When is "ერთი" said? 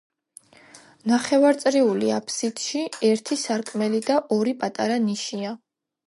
3.09-3.37